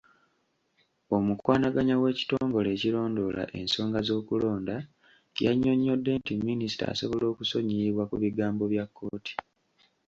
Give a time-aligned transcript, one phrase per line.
[1.17, 4.75] Omukwanaganya w'ekitongole ekirondoola ensonga z'okulonda,
[5.43, 9.33] yannyonnyodde nti Minisita asobola okusonyiyibwa ku bigambo bya kkooti.